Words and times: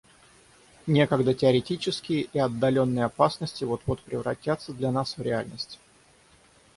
Некогда 0.87 1.35
теоретические 1.35 2.21
и 2.21 2.39
отдаленные 2.39 3.05
опасности 3.05 3.65
вот-вот 3.65 4.01
превратятся 4.01 4.73
для 4.73 4.91
нас 4.91 5.15
в 5.15 5.21
реальность. 5.21 5.77